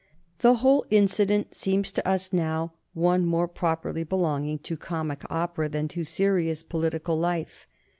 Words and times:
The 0.39 0.55
whole 0.55 0.83
incident 0.89 1.53
seems 1.53 1.91
to 1.91 2.07
us 2.07 2.33
now 2.33 2.73
one 2.95 3.23
more 3.23 3.47
properly 3.47 4.03
belonging 4.03 4.57
to 4.65 4.75
comic 4.75 5.21
opera 5.29 5.69
than 5.69 5.87
to 5.89 6.03
serious 6.03 6.63
political 6.63 7.15
life. 7.19 7.67